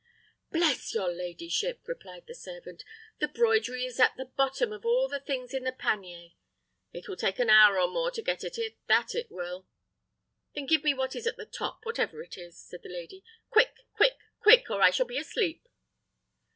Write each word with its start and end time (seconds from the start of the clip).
"Bless 0.51 0.95
your 0.95 1.11
ladyship!" 1.13 1.81
replied 1.87 2.25
the 2.25 2.33
servant, 2.33 2.83
"the 3.19 3.27
broidery 3.27 3.85
is 3.85 3.99
at 3.99 4.17
the 4.17 4.25
bottom 4.25 4.73
of 4.73 4.83
all 4.83 5.07
the 5.07 5.19
things 5.19 5.53
in 5.53 5.63
the 5.63 5.71
pannier. 5.71 6.29
It 6.91 7.07
will 7.07 7.15
take 7.15 7.37
an 7.37 7.51
hour 7.51 7.79
or 7.79 7.87
more 7.87 8.09
to 8.09 8.23
get 8.23 8.43
at 8.43 8.57
it; 8.57 8.79
that 8.87 9.13
it 9.13 9.29
will." 9.29 9.67
"Then 10.55 10.65
give 10.65 10.83
me 10.83 10.95
what 10.95 11.15
is 11.15 11.27
at 11.27 11.37
the 11.37 11.45
top, 11.45 11.81
whatever 11.83 12.23
it 12.23 12.35
is," 12.35 12.57
said 12.59 12.81
the 12.81 12.89
lady; 12.89 13.23
"quick! 13.51 13.75
quick! 13.93 14.17
quick! 14.39 14.71
or 14.71 14.81
I 14.81 14.89
shall 14.89 15.05
be 15.05 15.19
asleep." 15.19 15.67